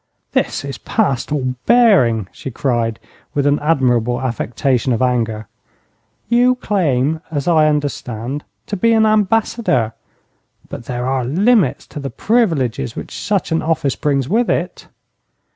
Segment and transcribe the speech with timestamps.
[0.31, 2.99] 'This is past all bearing,' she cried,
[3.35, 5.47] with an admirable affectation of anger.
[6.27, 9.93] 'You claim, as I understand, to be an ambassador,
[10.69, 14.87] but there are limits to the privileges which such an office brings with it.'